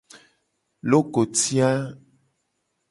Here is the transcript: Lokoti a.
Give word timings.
Lokoti 0.89 1.55
a. 1.69 1.71